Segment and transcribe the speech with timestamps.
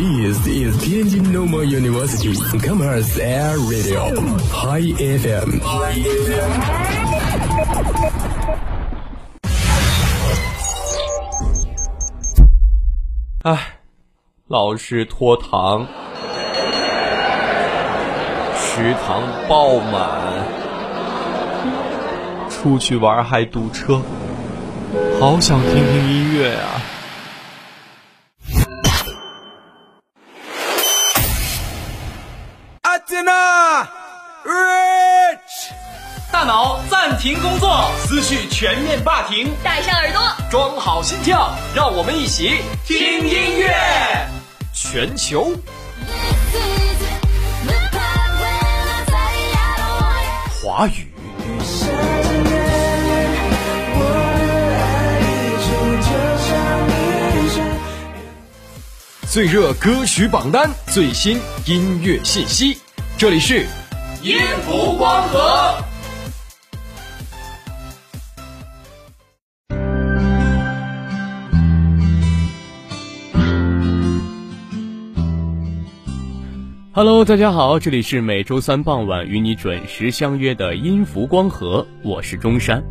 [0.00, 4.16] This is Tianjin Normal University Commerce Air Radio
[4.50, 5.60] High FM。
[13.42, 13.58] 哎，
[14.48, 15.86] 老师拖堂，
[18.56, 20.46] 食堂爆满，
[22.48, 24.00] 出去玩还堵车，
[25.20, 26.80] 好想听听音乐啊！
[36.32, 42.96] 大脑暂停工作，思绪全面霸屏，戴上耳朵，装好心跳，让我们一起听
[43.28, 43.74] 音乐。
[44.72, 45.52] 全球。
[50.62, 51.12] 华语。
[59.28, 62.80] 最热歌曲榜单，最新音乐信息，
[63.20, 63.66] 这里是
[64.22, 65.76] 音符光合。
[76.92, 82.82] Hello，大家好，这里是每周三傍晚与你准时相约的音符光合，我是中山。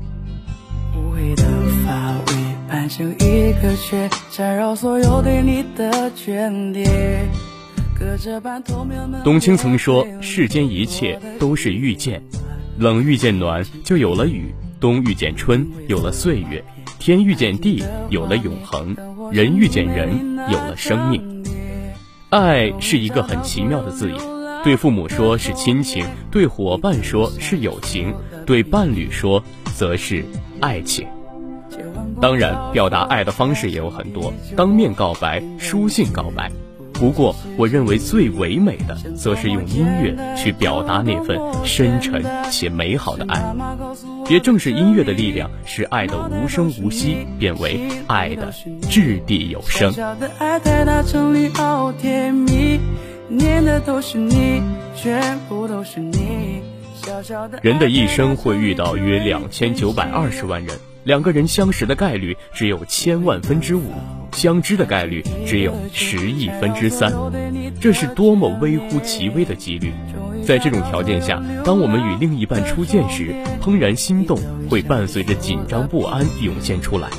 [0.95, 1.43] 无谓的
[1.87, 7.27] 发尾盘成一个圈，缠绕所有对你的眷恋。
[7.99, 12.23] 隔着半透明的董卿曾说：“世间一切都是遇见，
[12.77, 16.61] 冷遇见暖，就有了雨；冬遇见春，有了岁月；
[16.97, 18.95] 天遇见地，有了永恒；
[19.33, 21.43] 人遇见人，有了生命。”
[22.31, 24.17] 爱是一个很奇妙的字眼，
[24.63, 28.13] 对父母说是亲情，对伙伴说是友情，
[28.45, 29.43] 对伴侣说
[29.75, 30.23] 则是
[30.61, 31.05] 爱情。
[32.21, 36.49] 当然，表达爱的方式也有很多，当面告白、书信告白。
[36.99, 43.55] 不过，我认为最唯美的，则是用音乐去表达那份深沉且美好的爱。
[44.29, 48.53] 也正是音乐的力量，使爱的无声无息变为爱的
[48.89, 49.93] 掷地有声。
[57.61, 63.93] 人的一生会遇到约两千九百二十万人，两个人相识的概率只有千万分之五，
[64.33, 67.13] 相知的概率只有十亿分之三，
[67.79, 69.93] 这是多么微乎其微的几率。
[70.45, 74.37] 在这种条件下，当我们与另一半初见时，怦然心动
[74.69, 77.09] 会伴随着紧张不安涌现出来，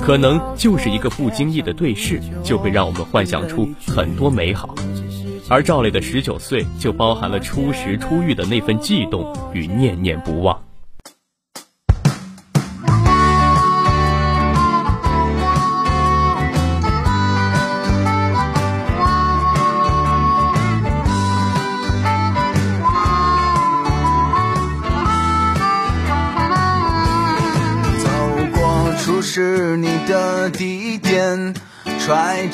[0.00, 4.74] 可能就是一个不经意的对视，就会让我们幻想出很多美好。
[5.48, 10.67] 而赵磊的十九岁就包含了初识初遇的那份悸动与念念不忘。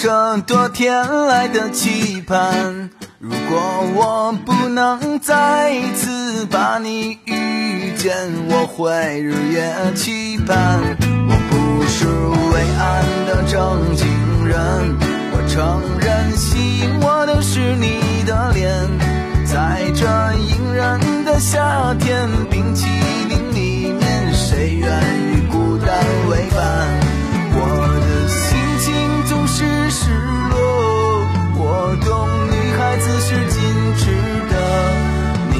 [0.04, 2.90] 这多天来的期盼。
[3.18, 3.58] 如果
[3.94, 8.14] 我不能再次把你遇见，
[8.50, 10.78] 我会日夜期盼。
[11.26, 12.04] 我不是
[12.52, 14.58] 伟岸的正经人，
[15.32, 18.70] 我承认吸引我的是你的脸。
[19.46, 20.04] 在这
[20.36, 22.84] 隐忍的夏天，冰淇
[23.30, 25.00] 淋里面，谁愿
[25.32, 25.96] 与孤单
[26.28, 27.03] 为伴？
[31.96, 33.54] 懂女孩子是矜
[33.98, 34.04] 持
[34.50, 34.54] 的。
[35.50, 35.54] 你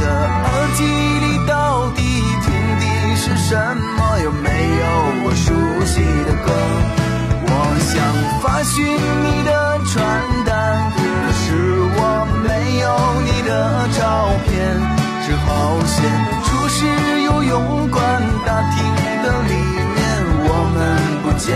[0.00, 0.02] 的
[0.44, 2.02] 耳机里到底
[2.42, 2.46] 听
[2.78, 2.82] 的
[3.16, 3.56] 是什
[3.96, 3.98] 么？
[4.22, 4.84] 有没有
[5.24, 5.54] 我熟
[5.86, 6.48] 悉的歌？
[7.52, 7.90] 我想
[8.42, 9.50] 发讯你的
[9.86, 9.96] 传
[10.44, 11.40] 单，可是
[11.96, 11.98] 我
[12.44, 12.84] 没有
[13.24, 13.50] 你的
[13.98, 14.00] 照
[14.44, 14.50] 片，
[15.24, 15.48] 只好
[15.86, 15.96] 写
[16.44, 16.76] 出事
[17.22, 17.98] 又勇敢
[18.44, 18.76] 大厅
[19.22, 19.50] 的里
[19.96, 19.98] 面，
[20.44, 20.78] 我们
[21.22, 21.48] 不见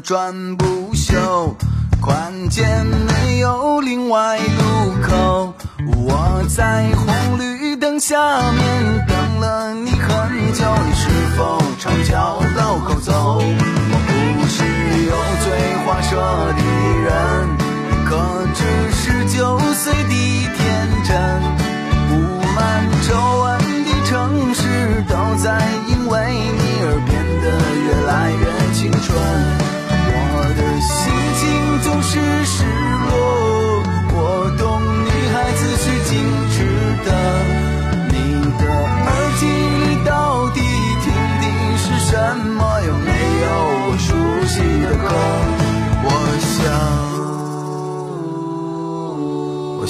[0.00, 1.56] 转不休，
[2.00, 5.54] 宽街没有另外路口。
[6.06, 8.16] 我在红绿灯下
[8.52, 13.42] 面等了你很久，你是否朝交道口走？
[13.42, 14.10] 我不
[14.48, 14.64] 是
[15.08, 15.12] 油
[15.42, 15.46] 嘴
[15.84, 16.10] 滑舌
[16.56, 16.62] 的
[17.04, 17.10] 人，
[18.06, 18.10] 可
[18.54, 18.60] 只
[18.92, 20.14] 是九岁的
[20.56, 20.58] 天
[21.04, 21.10] 真。
[22.08, 22.10] 布
[22.54, 22.60] 满
[23.08, 23.08] 皱
[23.42, 23.44] 纹
[23.84, 24.10] 的城
[24.54, 24.60] 市
[25.08, 25.12] 都
[25.42, 25.46] 在
[25.88, 26.14] 因为
[26.58, 26.62] 你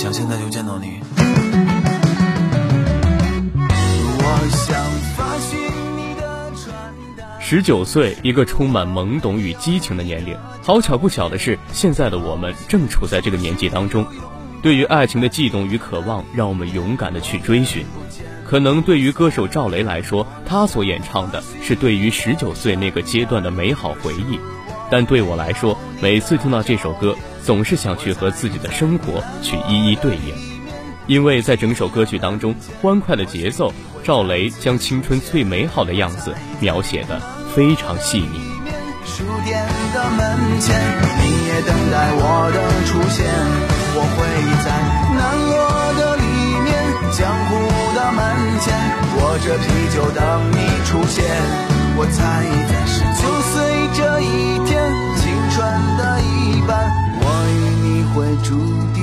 [0.02, 1.00] 想，现在就见到你。
[7.38, 10.36] 十九岁，一个充满懵懂与激情的年龄。
[10.60, 14.04] 好巧不巧的是，现在的我们正处在这个年纪当中。
[14.60, 17.86] 对于爱情的悸动与渴望，让我们勇敢的去追寻。
[18.44, 24.40] 可能对于歌手赵雷来说，他所演唱的是对于十九岁那个阶段的美好回忆。
[24.90, 27.14] 但对我来说，每次听到这首歌，
[27.44, 30.34] 总是想去和自己的生活去一一对应。
[31.08, 33.72] 因为在整首歌曲当中，欢快的节奏，
[34.04, 37.20] 赵雷将青春最美好的样子描写的
[37.54, 38.40] 非常细腻。
[39.04, 40.78] 书店的门前，
[41.20, 43.26] 你也等待我的出现。
[43.94, 44.16] 我会
[44.62, 44.70] 在
[45.18, 45.58] 难落
[45.98, 46.22] 的里
[46.62, 46.70] 面，
[47.12, 47.50] 江湖
[47.98, 48.22] 的门
[48.62, 48.72] 前，
[49.18, 50.22] 握着啤酒等
[50.52, 50.56] 你
[50.86, 51.18] 出现。
[51.94, 53.52] 我猜在十九岁
[53.92, 54.72] 这一天，
[58.14, 58.54] 会注
[58.94, 59.00] 定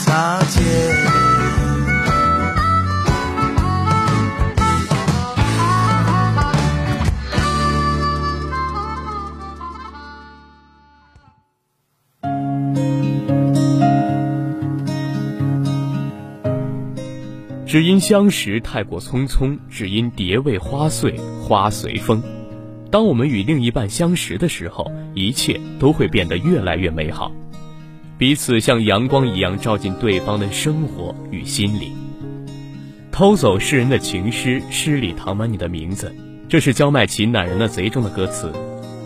[0.00, 0.60] 擦肩。
[17.66, 22.20] 只因相识太过匆匆，只因蝶未花碎花随风。
[22.90, 27.30] 当我们与另一半相识的时候，一切都会变得越来越美好，
[28.18, 31.92] 彼此像阳光一样照进对方的生活与心里。
[33.12, 36.12] 偷走世人的情诗，诗里藏满你的名字，
[36.48, 38.52] 这是焦麦琪《男人的贼》中的歌词，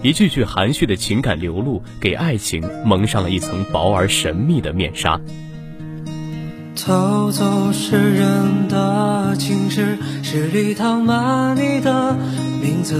[0.02, 5.20] 一句句含蓄的情感流露，给爱情蒙上了一层薄而神秘的面纱。
[6.74, 12.16] 偷走诗人的情诗，诗里藏满你的
[12.62, 12.96] 名字；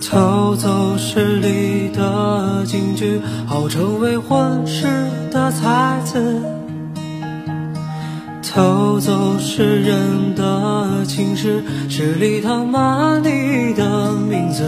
[0.00, 4.86] 偷走诗里的金句，好成为混世
[5.30, 6.18] 的才子；
[8.42, 14.64] 偷走诗人的情诗，诗里藏满你的名字。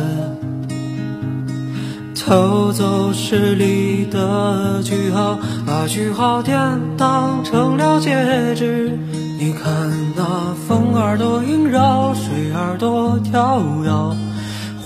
[2.14, 6.56] 偷走诗里的句号，把句号点
[6.96, 8.98] 当成了戒指。
[9.38, 14.14] 你看那风儿多萦绕，水儿多飘摇，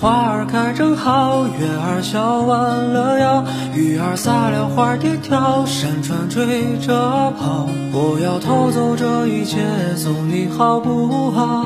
[0.04, 3.42] 花儿开正好，月儿笑弯了腰，
[3.74, 7.66] 鱼儿撒了欢地跳，山川追着跑。
[7.90, 9.64] 我要偷走这一切，
[9.96, 11.64] 送你好不好？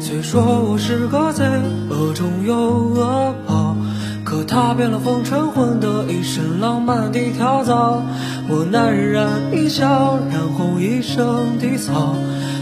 [0.00, 1.44] 虽说我是个贼，
[1.90, 3.76] 恶中有恶报。
[4.24, 8.02] 可踏遍了风尘，混得一身浪漫的跳蚤。
[8.48, 12.14] 我难然一笑，染红一生的草。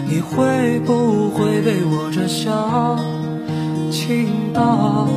[0.09, 2.99] 你会不会被我这笑
[3.97, 5.09] 倾倒？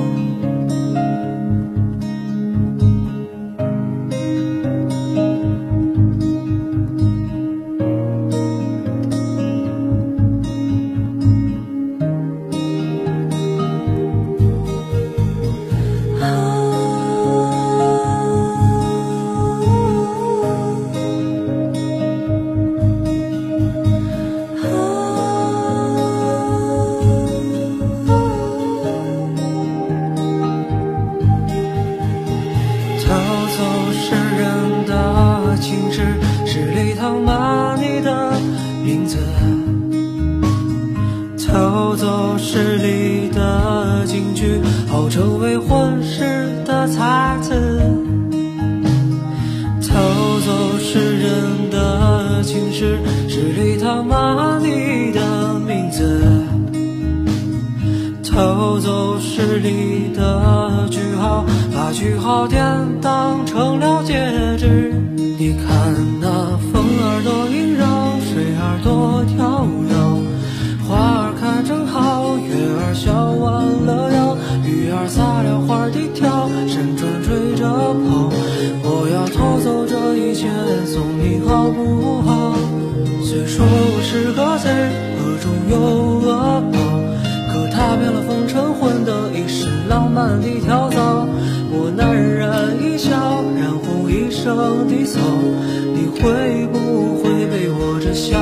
[60.19, 62.61] 的句号，把句号点
[63.02, 64.14] 当成了戒
[64.57, 64.94] 指。
[65.16, 65.79] 你看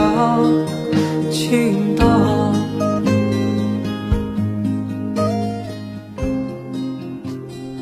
[0.07, 2.05] 这笑倾倒？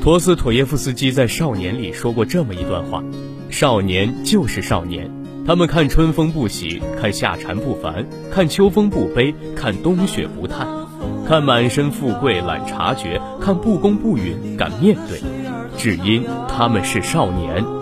[0.02, 3.04] 陀思妥耶夫斯基在《少年》里说过这么一段话
[3.50, 5.10] ：“少年就是少年，
[5.46, 10.68] 他们看春风不喜，看夏蝉不烦，看秋风不悲，看冬雪不叹，
[11.28, 15.22] 看满身富贵懒察觉，看不公不允敢面对，
[15.78, 17.75] 只因他们是少年。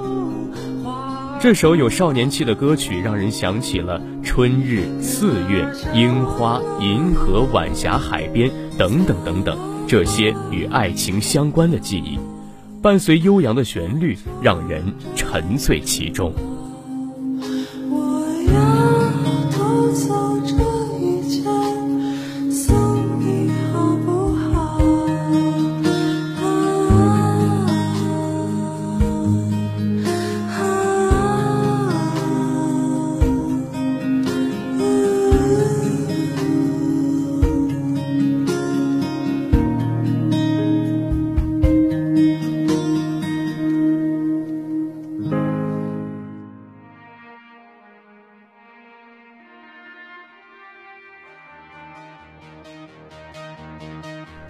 [1.43, 12.17] 这首有少年气的歌曲，让人想起了春日、四月、樱花、银河、晚霞、海边等等等等这些与爱情相关的记忆，
[12.81, 14.81] 伴随悠扬的旋律，让人
[15.17, 16.33] 沉醉其中。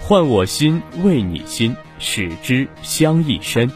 [0.05, 3.71] 换我心为你心，使之相依深。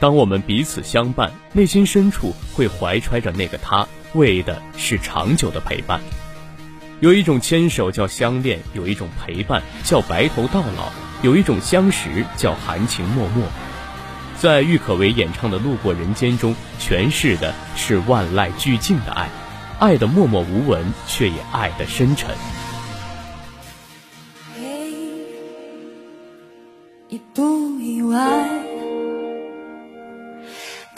[0.00, 6.00] 当我们彼此相伴，内心深处会怀揣着那个他，为的是长久的陪伴。
[6.98, 10.90] 有一种牵手叫相恋，有一种陪伴叫白头到老，
[11.22, 13.46] 有一种相识叫含情脉脉。
[14.36, 19.28] 在郁可唯演唱的《路过人间》中，诠释的是万籁俱静的爱，
[19.78, 22.34] 爱的默默无闻，却也爱的深沉。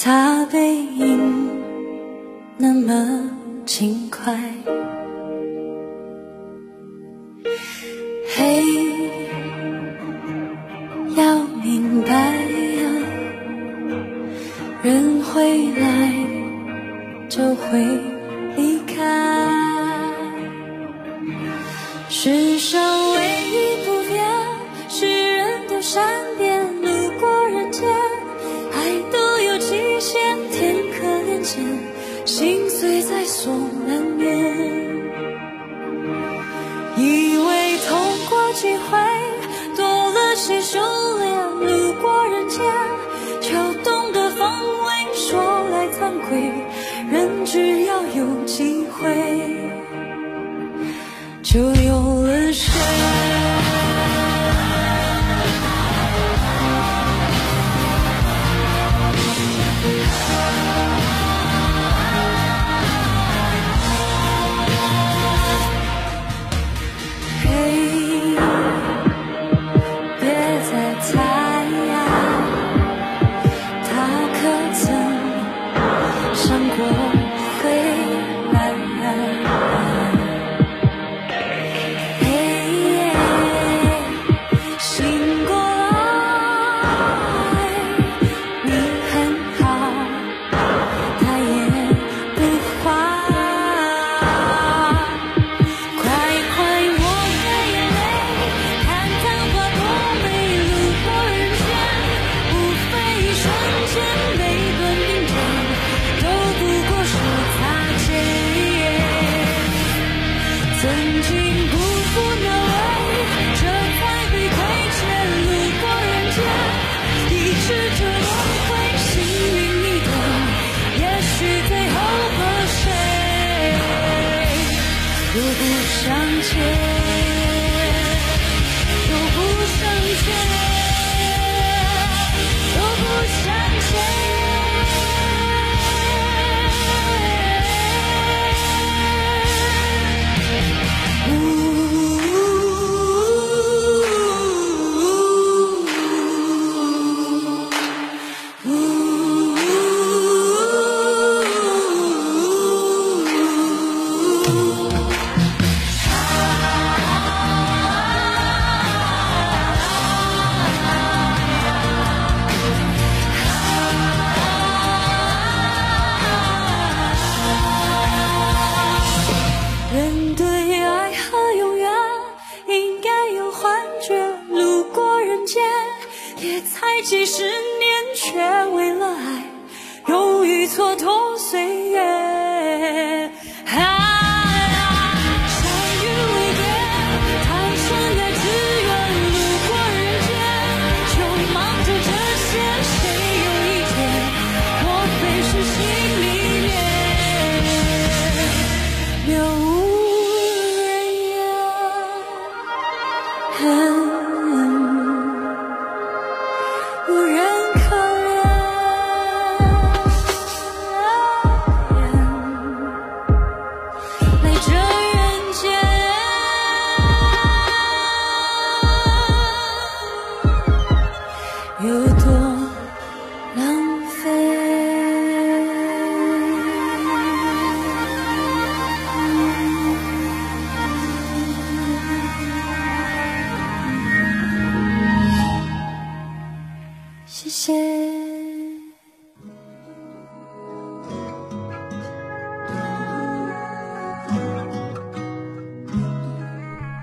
[0.06, 1.50] 他背影
[2.56, 3.28] 那么
[3.66, 4.32] 轻快。
[8.36, 8.62] 嘿，
[11.16, 12.86] 要明白啊，
[14.84, 16.14] 人会来
[17.28, 17.84] 就会
[18.56, 19.02] 离开，
[22.08, 22.80] 世上
[51.46, 52.52] 就有了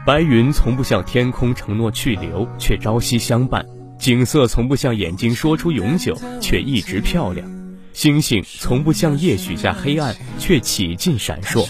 [0.05, 3.63] 白云从不向天空承诺去留，却朝夕相伴；
[3.97, 7.47] 景色从不向眼睛说出永久，却一直漂亮；
[7.93, 11.65] 星星从不向夜许下黑暗，却起劲闪烁。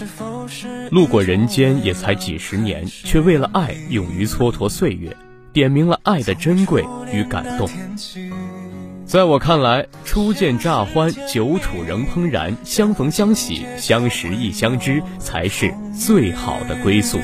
[0.90, 5.16] 路过人间也才几十年，却为了爱勇于蹉跎岁月，
[5.52, 7.68] 点明了爱的珍贵与感动。
[9.06, 17.20] 在我看来，初见乍欢，久处仍怦然，相逢相喜，相识亦相知，才是最好的归宿。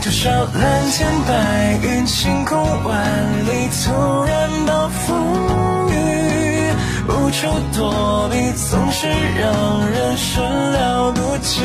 [0.00, 6.72] 爱就像蓝天白云，晴空万里，突然暴风雨，
[7.06, 11.60] 无处躲避，总是让人始料不及。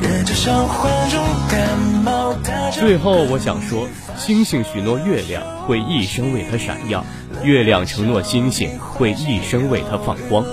[0.00, 2.32] 人就像患重感冒，
[2.70, 7.04] 最后我想说，星星许诺月亮会一生为它闪耀，
[7.42, 10.44] 月亮承诺星星会一生为它放光。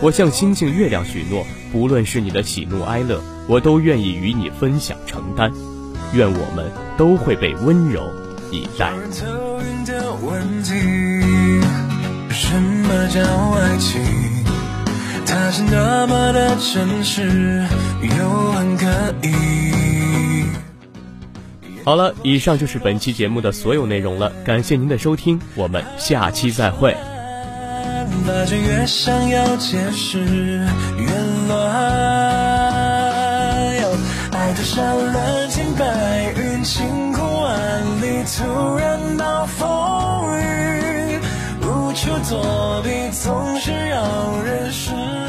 [0.00, 5.52] 我向星星、月亮许诺，不论是你的喜怒哀乐，我都愿意与你分享承担。
[6.14, 8.12] 愿我们都会被温柔
[8.50, 8.92] 以待。
[12.30, 14.00] 什么叫爱情？
[15.26, 17.66] 它是那么的真实，
[18.02, 18.86] 又很可
[19.22, 20.44] 疑。
[21.84, 26.96] 好了，以上就是本期节目的所有内容了，感谢您的收听，我们下期再会。
[28.26, 30.18] 发觉越想要解释，
[30.98, 31.06] 越
[31.48, 31.60] 乱。
[34.30, 35.43] 爱就像蓝天
[35.76, 41.18] 白云，晴空万里，突然暴风雨，
[41.62, 45.23] 无处躲避，总是让人失。